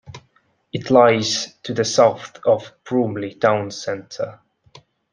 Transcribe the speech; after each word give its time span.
It 0.73 0.89
lies 0.89 1.53
to 1.61 1.75
the 1.75 1.85
south 1.85 2.39
of 2.43 2.71
Bromley 2.83 3.35
town 3.35 3.69
centre. 3.69 4.39